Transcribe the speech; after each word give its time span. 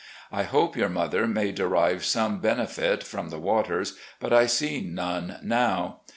I 0.31 0.41
hope 0.45 0.75
your 0.75 0.89
mother 0.89 1.27
may 1.27 1.51
derive 1.51 2.03
some 2.05 2.39
benefit 2.39 3.03
from 3.03 3.29
the 3.29 3.37
waters, 3.37 3.99
but 4.19 4.33
I 4.33 4.47
see 4.47 4.81
none 4.81 5.37
now. 5.43 5.99